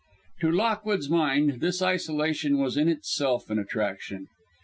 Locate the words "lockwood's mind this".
0.51-1.79